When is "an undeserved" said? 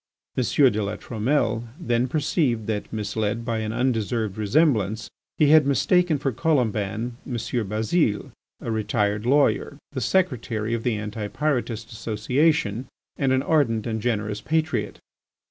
3.59-4.35